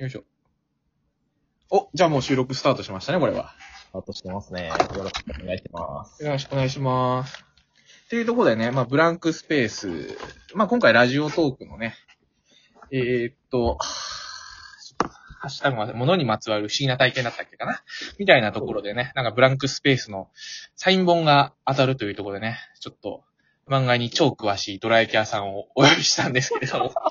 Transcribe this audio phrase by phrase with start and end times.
[0.00, 0.24] よいしょ。
[1.68, 3.52] お、じゃあもう収録スタートしましたね、これは。
[3.90, 4.68] スタートしてますね。
[4.68, 6.24] よろしくお願いします。
[6.24, 7.44] よろしくお願いします。
[8.06, 10.16] っていうところでね、まあ、ブランクスペース。
[10.54, 11.96] まあ、今回ラジオトークのね、
[12.90, 17.82] えー、っと、ハッシュタグは、物にまつわる不思議な体験だったっけかな？
[18.18, 20.30] みたいなところでね、なんかブランクスペースの
[20.76, 23.22] サイン本が当たるというところでね、ちょっと
[23.68, 26.94] 漫画に超詳しいドラ焼き屋さんをお呼びしたんですけれども。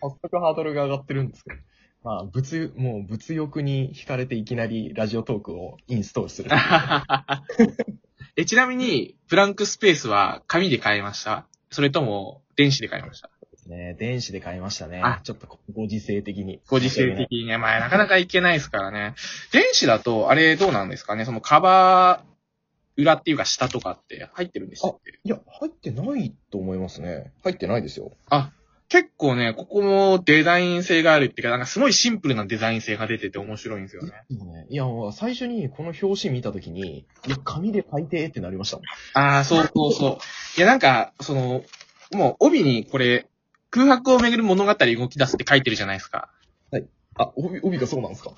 [0.00, 1.56] 早速ハードルが上がってるんですけど。
[2.04, 6.50] まあ、物、もう物欲に惹かれていきなりラジオトークをインストールする。
[8.36, 11.46] えちなみに、ブランクスペースは紙で買いました？
[11.70, 13.30] それとも電子で買いました？
[13.66, 15.02] ね、電子で買いましたね。
[15.04, 16.60] あちょっとご時世的に。
[16.68, 19.14] ご時世的にね、まあなかなかいけないですからね。
[19.52, 21.24] 電子だと、あれどうなんですかね？
[21.24, 25.18] そのカバー、裏っていうか下とかって入ってるんでしたっけ？
[25.22, 27.32] いや、入ってないと思いますね。
[27.42, 28.12] 入ってないですよ。
[28.88, 34.12] 結構ね、ここもデザイン性があるっていうか、なんかすごいシンプルなデザイン性が出てて面白いんですよね。
[34.70, 38.86] いや、最初にこの表紙見たときに、いや、紙で書いてってなりましたもん。
[39.14, 40.58] ああ、そうそうそう。
[40.58, 41.62] いやなんか、その、
[42.12, 43.26] もう帯にこれ、
[43.70, 46.30] 空白をめぐる物語動き出すって書いてるじゃないですか。
[47.18, 48.30] あ、帯、帯がそうなんですか？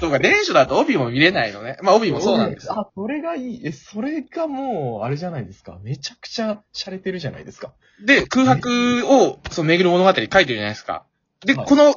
[0.00, 1.76] そうか、電書だと帯も見れないのね。
[1.82, 2.74] まあ帯もそうなんですよ。
[2.78, 3.60] あ、それがいい。
[3.66, 5.78] え、それがもう、あれじゃないですか？
[5.82, 7.72] めちゃくちゃ洒落てるじゃないですか？
[8.04, 11.04] で、空白を、その巡る物語書いてるじゃないですか。
[11.44, 11.94] で、はいこの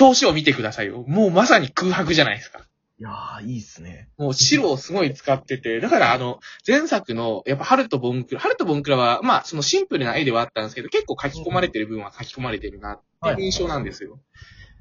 [0.00, 1.04] 表紙を見てくださいよ。
[1.06, 2.66] もうまさに空白じゃないですか。
[3.00, 4.08] いやー、いいっすね。
[4.18, 14.20] もう白をすごい使ってて、だからあの、前作の、やっぱハルト・ボンクラ、ハルト・ボンクラは、まあ、そのシンプルな絵ではあったんですけど、結構書き込まれてる部分は書き込まれてるなっていう印象なんですよ。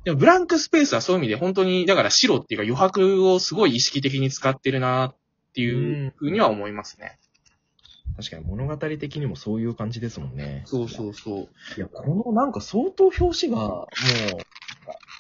[0.04, 5.16] でも、ブランクスペースはそういう意味で本当に、だから白っていうか余白をすごい意識的に使ってるなっ
[5.54, 7.18] ていうふうには思いますね。
[8.18, 10.64] 確かに物語的にもそういう感じですもんね。
[10.66, 11.50] そうそうそう。
[11.78, 13.88] いや、このなんか相当表紙が、もう、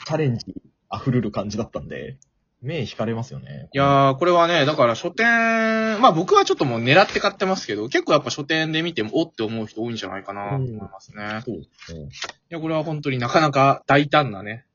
[0.06, 0.54] チャレンジ
[0.94, 2.18] 溢れる感じだったんで、
[2.64, 3.70] 目惹かれますよね。
[3.74, 11.24] いやー、これはね、だから書店、まあ僕はちょっともう狙って買ってますけど、結構やっぱ書店で見ても、おって思う人多いんじゃないかなと思いますね。
[11.40, 12.10] いそうですね。
[12.54, 14.66] や、これは本当になかなか大胆なね、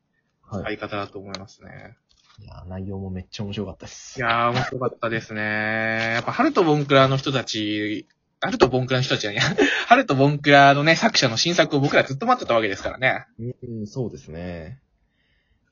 [0.43, 0.65] はい。
[0.65, 1.97] 買い方だと思いますね。
[2.41, 4.19] いや、内容もめっちゃ面白かったです。
[4.19, 6.13] いやー、面白かったですね。
[6.15, 8.07] やっぱ、ハルト・ボンクラの人たち、
[8.41, 9.41] ハルト・ボンクラの人たちじゃない、
[9.87, 13.27] ハルト・ボンクラのね、作者の新作を僕らずっと待ってたわけですからね。
[13.41, 14.79] うん、そうですね。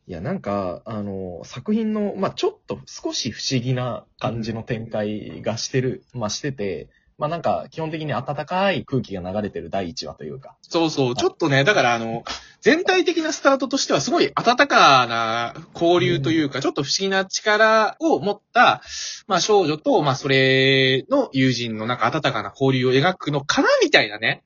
[0.08, 10.56] いや、なんか、あの、作品の、まあ、ちょっと少し不思議な感じの展開がしてる、まあ、してて、まあ、なんか、基本的に暖かい空気が流れてる第一話というか。
[10.62, 12.24] そうそう、ちょっとね、だからあの、
[12.60, 18.82] 全体的なスタートとしてはすごい温かな交流というか、ちょっと不思議な力を持った、
[19.26, 24.44] まあ少女と、まあそれの友人のなんか温かな交流を描くのかなみたいなね、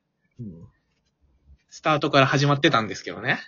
[1.69, 3.39] スタートから始まってたんですけどね。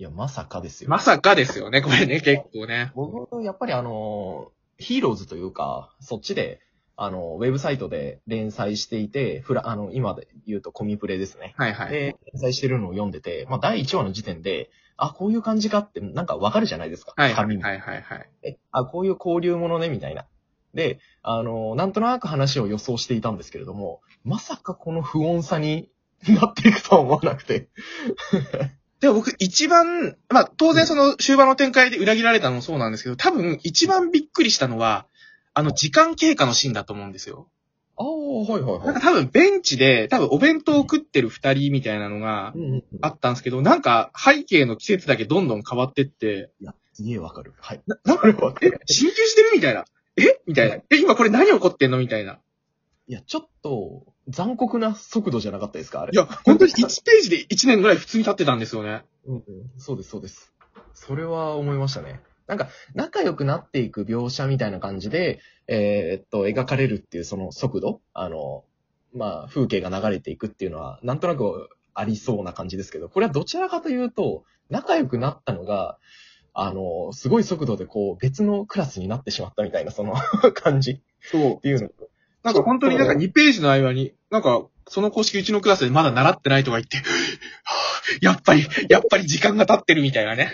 [0.00, 0.88] いや、まさかですよ。
[0.88, 2.90] まさかですよね、これね、結構ね。
[2.94, 6.62] 僕、やっぱりあの、ヒーローズというか、そっちで、
[6.96, 11.52] あの、ウェブサイトで連載していて、フラ、あの、今で言うとコミプレですね。
[11.58, 11.90] はいはい。
[11.90, 17.12] で、連載してるのを読んでて、まあ、第1話の時点で、あ、こういう感じかって、なんかわかるじゃないですか。
[17.14, 18.30] はいはいはいはいはい。
[18.40, 20.24] てあ、こういう交流ものね、みたいな。
[20.72, 25.90] で、あの、なんとなく話を予想していたんですけれども、まさかこの不穏さに
[26.26, 27.68] なっていくとは思わなくて。
[29.00, 35.06] でも僕一番、まあ当然その終盤の展開で裏切られたのもそうなんですけど、多分一番びっくりしたのは、
[35.54, 37.48] あの時間経過のシーンだと思うんですよ。
[37.96, 42.54] ああ、はいはいなんか多分ベンチで、多分お弁当を食ってる二人みたいなのが
[43.02, 47.54] あったんですけど、なんか背景の季節だけどんどん変わってって、いや、すげえわかる。
[47.60, 47.82] はい。
[47.86, 49.84] ななんか、え、進級してるみたいな。
[50.16, 50.40] え？
[50.46, 50.76] みたいな。
[50.76, 51.98] え、今これ何起こってんの？
[51.98, 52.38] みたいな。
[53.06, 56.12] いや、ちょっと、残酷な速度じゃなかったですかあれ？
[56.12, 59.02] いや、本当に1ページで1年ぐらい普通に経ってたんですよね。
[59.26, 59.42] うんうん、
[59.78, 60.52] そうです、そうです。
[60.94, 62.20] それは思いましたね。
[62.46, 68.00] なんか、仲良くなっていく描写みたいな感じで、えーっと、描かれるっていうその速度？
[68.12, 68.64] あの、
[69.14, 75.98] まあ、風景が流れていくっていうのは、なんとなくありそうな感じですけど、これはどちらかというと、仲良くなったのが、
[76.52, 80.14] あの、すごい速度でこう、別のクラスになってしまったみたいな、 その
[80.54, 81.60] 感じそうっ。
[81.60, 81.90] ていうの。
[82.42, 86.98] なんか本当になんか2ページの間に、なんか、その公式うちのクラスでまだ習ってないとか言って、
[88.20, 90.52] やっぱり、やっぱり時間が経ってるみたいなね。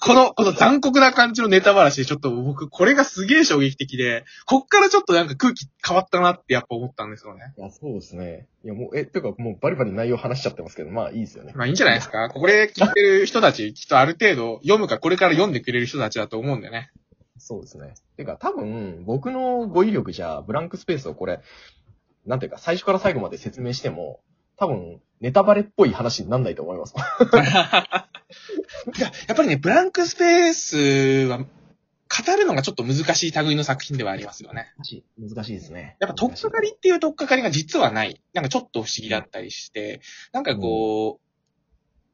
[0.00, 7.54] この、この残酷な感じのネタ話でちょっと僕、これがすげえ衝撃的で、こっからちょっとなんか空気変わったなってやっぱ思ったんですよね。
[7.56, 8.46] いや、そうですね。
[8.64, 11.52] いや、もう、え、てか、もうバリバリ内容話しちゃってますけど、まあいいですよね。
[11.54, 12.28] まあいいんじゃないですか。
[12.30, 16.90] これ聞いてる人たち、きっとある程度読むかこれから読んでくれる人たちだと思うんでね。
[17.38, 17.94] そうですね。
[18.16, 21.40] てか、多分、僕の語彙力じゃ、ブランクスペースをこれ、
[22.28, 24.20] なんていうか、最初から最後まで説明しても、
[24.56, 26.94] 多分、ネタバレっぽい話になんないと思います。
[26.94, 26.98] い
[29.00, 30.76] ややっぱりね、ブランクスペース
[31.28, 34.72] は、語るのがちょっと難しい類の作品ではありますよね。
[34.78, 35.04] 難しい。
[35.18, 35.96] 難しいですね。
[36.00, 38.22] やっぱ、とっかかりっていうとっかかりが実はない。
[38.32, 40.00] なんかちょっと不思議だったりして、
[40.32, 41.20] なんかこ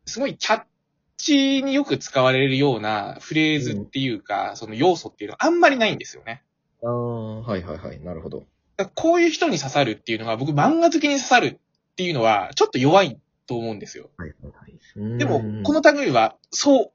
[0.06, 0.64] う、すごいキャッ
[1.16, 6.42] チによく使われるようなフレーズっていうか、その要素っていうのはあんまりないんですよね。
[6.82, 8.00] ああ、はいはいはい。
[8.00, 8.44] なるほど。
[8.94, 14.10] こういう人に刺さるっていうのが、僕漫画好きに刺さるっていうのは、ちょっと弱いと思うんですよ。
[14.16, 15.18] はいはいはい。
[15.18, 16.92] でも、この類は、そ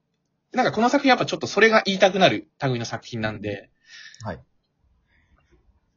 [0.52, 3.70] う、なんかこの作品やっぱちょっとそれが言いたくなる類の作品なんで、
[4.24, 4.40] はい。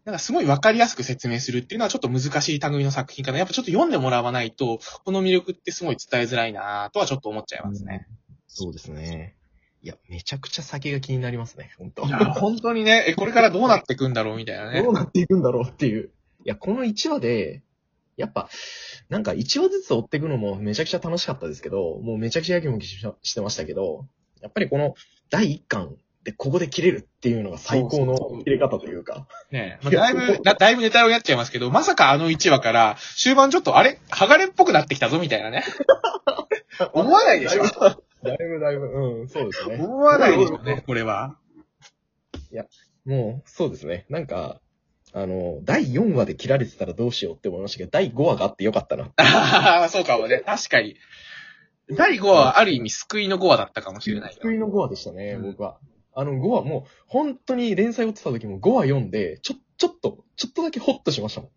[0.05, 3.38] なんかすごいわかりやすく説明するっていうのはちょっと難しい類の作品かな。
[3.38, 8.06] やっぱちょっと読んでもらわないと、この魅力ってすごい伝えづらいなとはちょっと思っちゃいますね。
[8.46, 9.37] そうですね。
[9.82, 14.93] いや、めちゃくちゃ先が気になりますね、本当いや、本当にね、え、これからどうなっていくんだろうみたいなねどう。
[14.93, 16.11] なっていくんだろうっていう。
[16.44, 17.62] いや、この1話で、
[18.17, 18.49] やっぱ、
[19.08, 24.06] なんか1話ずつ追っていくのもめちゃくちゃ楽しかったですけど、もうめちゃくちゃやきもきししてましたけど、
[24.40, 24.94] やっぱりこの
[25.31, 29.26] 第1巻でここで切れるっていうのが最高の切れ方というか。
[29.50, 33.99] ねまあ、だいぶ、だだいぶネタをやっちゃいますけど、まさかあの1話から、終盤ちょっと、あれ？
[34.11, 35.64] 剥がれっぽくなってきたぞみたいなね。
[36.94, 37.64] 思わないでしょ
[38.24, 39.76] だいぶだいぶ、うん、そうですね。
[39.76, 41.36] 思わないでしょうね、 これは。
[43.04, 44.06] もう、そうですね。
[44.08, 44.60] なんか、
[45.12, 49.10] あの、第4話で切られてたらどうしようって思いましたけど、第5話があってよかったな。
[49.16, 50.42] ああ、そうかもね。
[50.46, 50.96] 確かに。
[51.90, 54.38] 第5話はある意味救いの5話だったかもしれないよ。
[54.40, 55.78] 救いの5話でしたね、うん僕は。
[56.14, 61.50] あの5話もう、本当に連載を追ってた時も5話読んで、ちょ、ちょっと、ちょっとだけホッとしましたもん。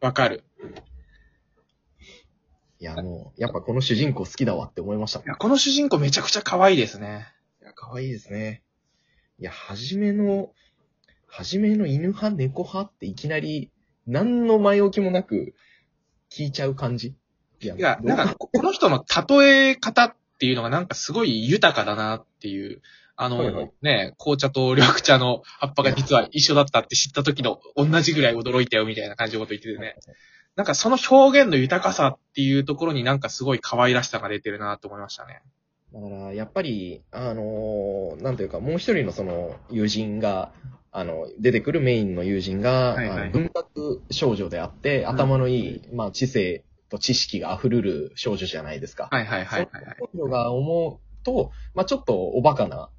[0.00, 0.44] わかる。
[2.80, 5.22] いや、もう、やっぱこの主人公好きだわって思いましたい。
[5.26, 7.26] や、この主人公めちゃくちゃ可愛いですね。
[7.60, 8.62] いや、可愛いですね。
[9.38, 10.52] いや、はじめの、
[11.26, 13.70] はじめの犬派、猫派っていきなり、
[14.06, 15.54] 何の前置きもなく、
[16.30, 17.14] 聞いちゃう感じ。
[17.60, 22.80] いやいや、なんか、ここの人の例え方っていうのがなんかすごい豊かだなっていう。
[23.20, 29.96] あの、はいはいね、紅茶と緑茶の葉っぱが実は一緒だったって知った時の同じぐらい驚いたよみたいな感じのこと言っててね。
[30.58, 35.40] なんかその表現の豊かさっていうところになんかすごい可愛らしさが出てるなと思いましたね。
[35.94, 40.50] だから、やっぱり、あのーなんというか、もう一人のその、友人が、
[40.90, 49.06] あの、出てくるメインの友人が、はいはい文学少女であって、頭のいい、まあ、知性と知識が溢れる少女じゃないですか。
[49.12, 49.96] はいはいはいはい、はい。
[50.12, 52.90] 少女が思うと、まあ、ちょっとおバカな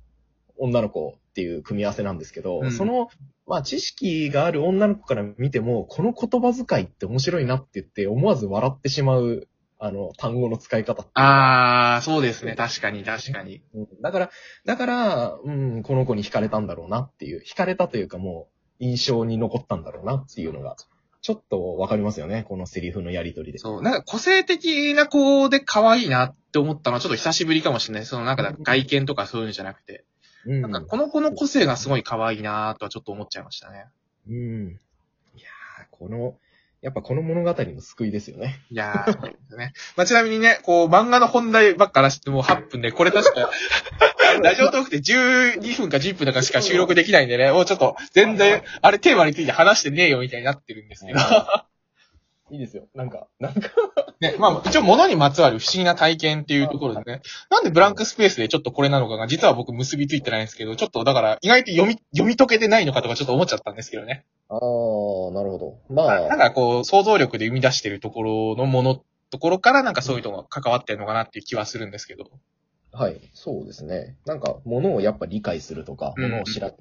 [0.60, 3.10] 女の子っていう組み合わせなんですけど、うんその、
[3.48, 9.48] まあ、知識がある女の子から見ても、この言葉遣いって面白いなって言って、思わず笑ってしまう、
[9.80, 12.56] あの、単語の使い方あー、そうですね。
[12.56, 13.64] 確かに確かに。
[13.74, 14.30] うんだから、
[14.66, 20.76] だから、うん、この子に惹かれたんだろうなっていう、惹かれたというかもう、印象に残ったんだろうなっていうのが、
[21.22, 23.58] ちょっとわかりますよね、このセリフのやりとりで。
[23.58, 23.82] そう。
[23.82, 28.06] なんか個性的な子で可愛いなって思ったのはちょっと久しぶりかもしれない。
[28.06, 30.06] そのなんか外見とかそういうんじゃなくて。
[30.46, 30.62] うん。
[30.62, 33.86] なんかこの子の個性がすごい可愛いなとはちょっと思っちゃいましたね。
[34.28, 34.80] うん。
[35.36, 36.36] いやー、この、
[36.82, 38.62] やっぱこの物語の救いですよね。
[38.72, 39.74] いやー、そうですね。
[39.98, 43.50] まあ、ちなみにね、こう、漫画の本題ばっからしてもう8分で、これ確か、
[44.42, 51.20] ラジオトークで12分か10分だかしか収録できないんでね、もうちょっと全然、あれテーマについて話してねえよみたいになってるんですけど。
[52.52, 52.88] いいですよ。
[52.96, 53.70] なんか、なんか、
[54.20, 64.26] ね、まあ、一応物にまつわる不思議な体験っていうところでね、なんでブランクスペースでちょっとこれなのかが実は僕結びついてないんですけど、ちょっとだから意外と読み、読み解けてないのかとかちょっと思っちゃったんですけどね。
[64.50, 65.94] あー、なるほど。
[65.94, 69.02] まなんかこう、想像力で生み出してるところのもの、
[69.32, 72.32] ところからなんかそういうのが関わってるのかなっていう気はするんですけど。
[72.92, 74.18] はい、そうですね。
[74.26, 76.74] なんか、物をやっぱ理解するとか、うん物を知ら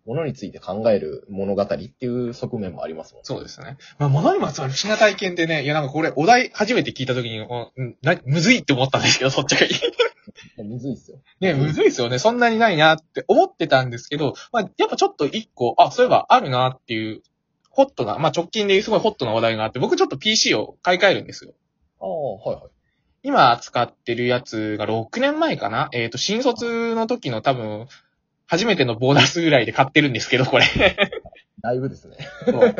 [0.00, 3.24] か、物について考える物語っていう側面もありますもん。
[3.24, 3.76] そうですね。
[3.98, 9.72] まあ、物にまつわる不思議な体験ってね、いやなんかこれお題初めて聞いた時に、おうんな、むずいって思ったんですけど、そっちがいい。
[10.62, 11.18] むずいっすよ。
[11.40, 12.18] ね、むずいですよね。
[12.18, 17.22] そんなにないなって思ってたんですけど、まあ、やっぱちょっと一個、あ、そういえばあるなっていう、
[17.70, 21.54] ホットな、まあ直近ですごいホットな話題があって、僕ちょっと PC を買い替えるんですよ。
[22.00, 22.70] ああ、はいはい。
[23.22, 25.88] 今使ってるやつが6年前かな？
[25.92, 27.86] えっ、と、新卒の時の多分、
[28.50, 30.64] 初めてのボーナスぐらいで買ってるんですけど、これ。
[31.62, 32.16] だいぶですね。
[32.44, 32.76] そう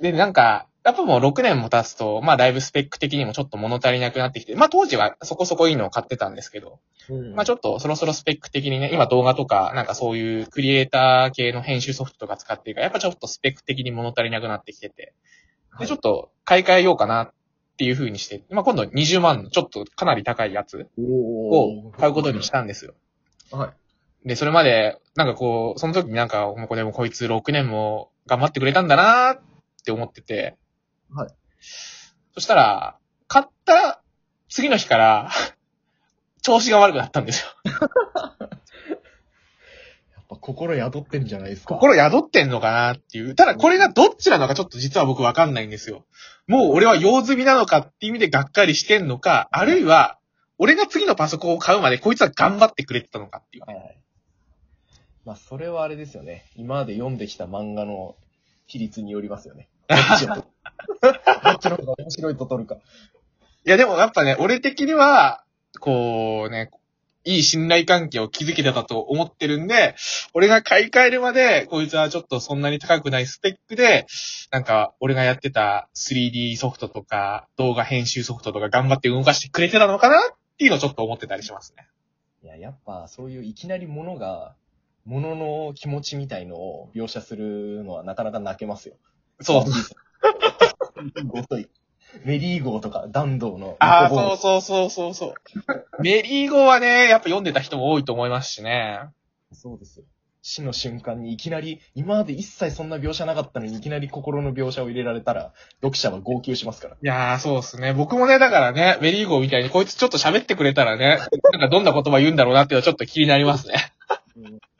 [0.00, 15.12] で、なんか、やっぱもう6年も経つと、まあだいぶスペック的にもちょっと物足りなくなってきて、まあ当時はそこそこいいのを買ってたんですけど、うんまあちょっとそろそろスペック的にね、今動画とか、なんかそういうクリエイター系の編集ソフトとか使ってるから、やっぱちょっとスペック的に物足りなくなってきてて、
[15.80, 17.32] で、ちょっと買い替えようかなっ
[17.78, 22.94] ていう風にして、まあ今度20万のちょっとかなり高いやつを買うことにしたんですよ。
[23.50, 23.70] はい。
[24.26, 29.40] で、それまで、なんかこう、その時になんか、もうこれもこいつ6年も頑張ってくれたんだなっ
[29.84, 30.56] て思ってて、
[31.14, 31.28] はい。
[32.34, 34.02] そしたら、買った
[34.48, 35.30] 次の日から、
[36.42, 37.48] 調子が悪くなったんですよ。
[40.10, 41.76] やっぱ心宿ってんじゃないですか。
[41.76, 43.36] 心宿ってんのかなっていう。
[43.36, 46.04] ただこれがどっちなのかちょっと実は僕わかんないんですよ。
[46.48, 50.18] もう俺は用済みなのかっていう意味でがっかりしてんのか、あるいは、
[50.58, 53.64] 俺が次のパソコンを買うまでこいつは頑張ってくれてたのかっていう。
[53.64, 54.05] はいはい。
[55.26, 56.44] まあ、それはあれですよね。
[56.54, 58.14] 今まで読んできた漫画の
[58.66, 59.68] 比率によりますよね。
[59.88, 62.76] どっちをどっちの方が面白いと取るか。
[62.76, 62.78] い
[63.64, 65.42] やでもやっぱね、俺的には、
[65.80, 66.70] こうね、
[67.24, 69.96] いい信頼関係を築けてたと思ってるんで、
[70.32, 74.06] 俺が買い替えるまで、こいつはちょっとそんなに高くないスペックで、
[74.52, 81.88] なんか、俺がやってた 3D ソフトとか、動画編集ソフトとか頑張って動かしてくれてたのかなっていうのをちょっと思ってたりしますね。
[82.44, 84.54] いや、やっぱそういういきなりものが、
[85.06, 88.96] ものの気持ちみたいのを描写するのはなかなか泣けますよ。
[89.40, 89.64] そう。
[91.26, 91.68] ごとい。
[92.24, 93.76] メリー号とか、弾道の。
[93.78, 96.02] ああ、そうそうそうそうそう。
[96.02, 99.00] メリーゴはね、やっぱ読んでた人も多いと思いますしね。
[99.52, 100.04] そうですよ。
[100.42, 106.94] 死の瞬間にいきなり、今まで一切そんな描写なかったのにいきなり心の描写を入れられたら、読者は号泣しますから。
[106.94, 107.92] いやー、そうですね。
[107.92, 111.18] 僕もね、だからね、メリーゴーみたいにこいつちょっと喋ってくれたらね、
[111.52, 113.74] なんかどんな言葉言うんだろうなっていうのはちょっと気になりますね。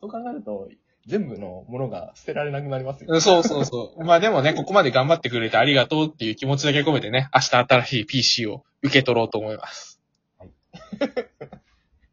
[0.00, 0.68] そう考えると、
[1.06, 3.06] 全部のものが捨てられなくなりますよ。
[3.10, 4.02] うんそうそうそう。
[4.04, 10.00] まあでもね、ここまで頑張ってくれてありがとうっていう気持ちだけ込めてね、明日新しい PC を受け取ろうと思います。
[10.38, 10.50] はい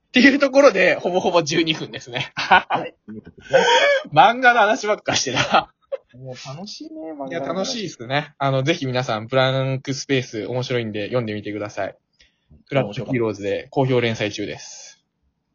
[0.10, 2.32] っていうところで、ほぼほぼ12分ですね。
[2.36, 2.94] はい。
[4.14, 5.74] 漫画の話ばっかしてた。
[6.16, 7.82] もう楽しいね、漫画いや、楽しいい。
[7.84, 8.36] ですね。
[8.38, 11.96] あの、ぜひ皆さん、ブランクスペース面白いんで読んでみてください。
[12.68, 15.04] フラットヒーローズで好評連載中です。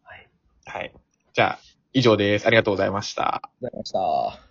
[0.02, 0.28] はい。
[0.64, 0.92] はい。
[1.34, 1.58] じゃあ、
[1.92, 2.46] 以上です。
[2.46, 3.36] ありがとうございました。
[3.36, 4.47] ありがとうございました。